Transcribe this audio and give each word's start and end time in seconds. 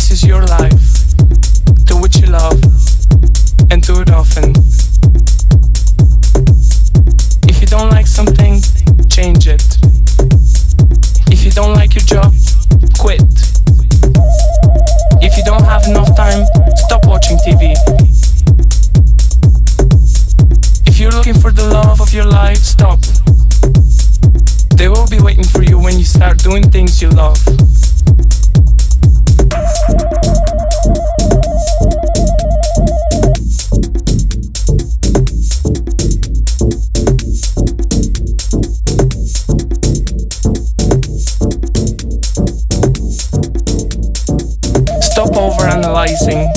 This 0.00 0.12
is 0.12 0.24
your 0.24 0.42
life. 0.46 1.14
Do 1.84 1.98
what 1.98 2.16
you 2.16 2.26
love 2.28 2.58
and 3.70 3.82
do 3.82 4.00
it 4.00 4.10
often. 4.10 4.54
If 7.46 7.60
you 7.60 7.66
don't 7.66 7.90
like 7.90 8.06
something, 8.06 8.62
change 9.10 9.46
it. 9.46 9.62
If 11.30 11.44
you 11.44 11.50
don't 11.50 11.74
like 11.74 11.94
your 11.94 12.04
job, 12.04 12.32
quit. 12.98 13.20
If 15.20 15.36
you 15.36 15.44
don't 15.44 15.64
have 15.64 15.84
enough 15.84 16.16
time, 16.16 16.46
stop 16.76 17.04
watching 17.04 17.36
TV. 17.36 17.76
If 20.86 20.98
you're 20.98 21.12
looking 21.12 21.38
for 21.38 21.52
the 21.52 21.68
love 21.68 22.00
of 22.00 22.14
your 22.14 22.24
life, 22.24 22.56
stop. 22.56 23.00
They 24.78 24.88
will 24.88 25.06
be 25.08 25.20
waiting 25.20 25.44
for 25.44 25.62
you 25.62 25.78
when 25.78 25.98
you 25.98 26.06
start 26.06 26.38
doing 26.38 26.70
things 26.70 27.02
you 27.02 27.10
love. 27.10 27.36
Over 46.00 46.08
analyzing. 46.08 46.48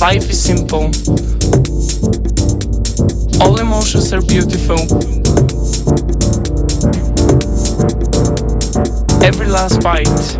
Life 0.00 0.30
is 0.30 0.42
simple. 0.42 0.90
All 3.40 3.58
emotions 3.58 4.12
are 4.12 4.22
beautiful. 4.22 4.78
Every 9.22 9.46
last 9.46 9.82
bite. 9.82 10.38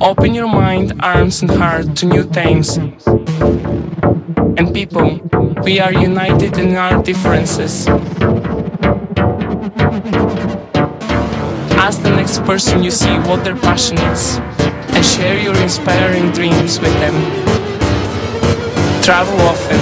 Open 0.00 0.34
your 0.34 0.48
mind, 0.48 0.92
arms, 1.00 1.42
and 1.42 1.50
heart 1.50 1.96
to 1.96 2.06
new 2.06 2.24
things. 2.24 2.76
And 4.56 4.72
people, 4.72 5.20
we 5.62 5.80
are 5.80 5.92
united 5.92 6.58
in 6.58 6.76
our 6.76 7.02
differences. 7.02 7.88
Ask 11.84 12.00
the 12.00 12.08
next 12.08 12.42
person 12.44 12.82
you 12.82 12.90
see 12.90 13.14
what 13.28 13.44
their 13.44 13.54
passion 13.54 13.98
is 13.98 14.38
and 14.96 15.04
share 15.04 15.38
your 15.38 15.54
inspiring 15.58 16.32
dreams 16.32 16.80
with 16.80 16.94
them. 16.94 17.12
Travel 19.02 19.38
often. 19.42 19.76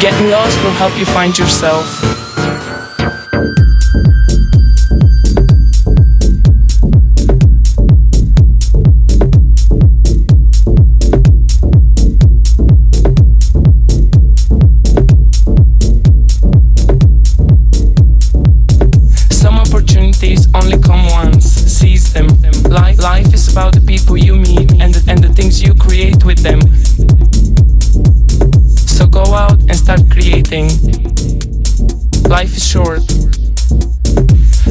Getting 0.00 0.30
lost 0.30 0.56
will 0.64 0.70
help 0.80 0.98
you 0.98 1.04
find 1.04 1.36
yourself. 1.38 2.21
Life, 23.02 23.34
is 23.34 23.50
about 23.50 23.74
the 23.74 23.82
people 23.84 24.16
you 24.16 24.36
meet 24.36 24.80
and 24.80 24.94
the, 24.94 25.02
and 25.10 25.24
the 25.24 25.32
things 25.34 25.60
you 25.60 25.74
create 25.74 26.24
with 26.24 26.38
them. 26.38 26.60
So 28.86 29.08
go 29.08 29.34
out 29.34 29.58
and 29.62 29.74
start 29.74 30.08
creating. 30.08 30.70
Life 32.30 32.56
is 32.56 32.64
short. 32.64 33.02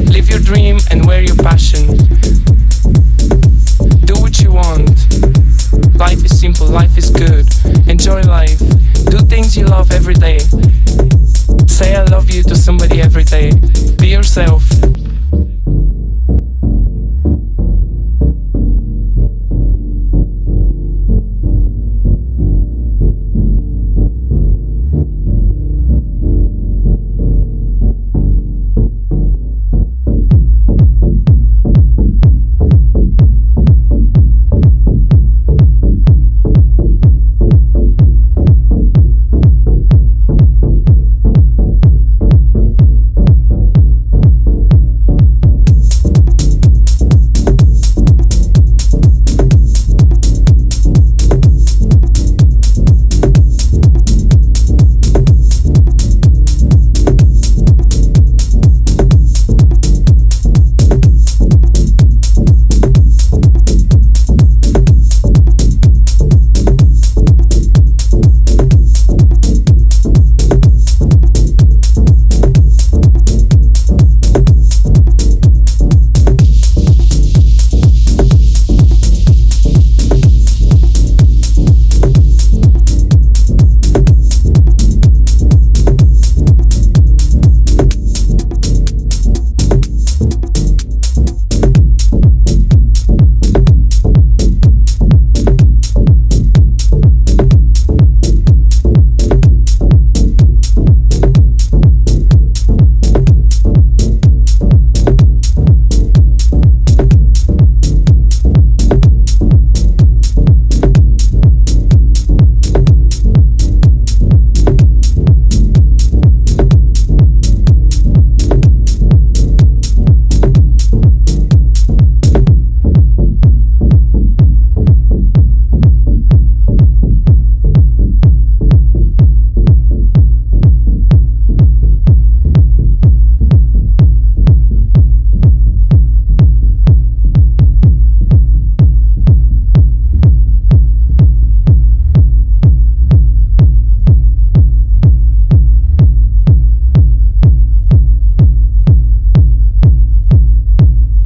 Live 0.08 0.30
your 0.30 0.40
dream 0.40 0.78
and 0.90 1.04
wear 1.04 1.20
your 1.20 1.36
passion. 1.36 1.86
Do 4.08 4.16
what 4.16 4.40
you 4.40 4.52
want. 4.52 4.96
Life 6.00 6.24
is 6.24 6.40
simple, 6.40 6.66
life 6.68 6.96
is 6.96 7.10
good. 7.10 7.44
Enjoy 7.86 8.22
life. 8.22 8.58
Do 9.12 9.18
things 9.28 9.58
you 9.58 9.66
love 9.66 9.92
every 9.92 10.14
day. 10.14 10.38
Say 11.68 11.94
I 11.94 12.04
love 12.04 12.30
you 12.30 12.42
to 12.44 12.56
somebody 12.56 13.02
every 13.02 13.24
day. 13.24 13.52
Be 13.98 14.08
yourself. 14.08 14.71